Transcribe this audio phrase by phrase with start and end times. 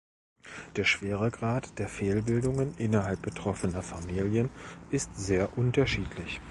[0.77, 4.49] Der Schweregrad der Fehlbildungen innerhalb betroffener Familien
[4.89, 6.39] ist sehr unterschiedlich.